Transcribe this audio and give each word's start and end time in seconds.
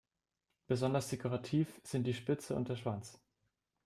Besonders 0.65 1.09
dekorativ 1.09 1.79
sind 1.83 2.05
die 2.07 2.15
Spitze 2.15 2.55
und 2.55 2.69
der 2.69 2.75
Schwanz. 2.75 3.21